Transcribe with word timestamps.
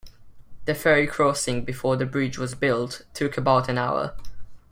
The 0.65 0.73
ferry 0.73 1.05
crossing 1.05 1.63
before 1.63 1.95
the 1.95 2.07
bridge 2.07 2.39
was 2.39 2.55
built 2.55 3.03
took 3.13 3.37
about 3.37 3.69
an 3.69 3.77
hour. 3.77 4.15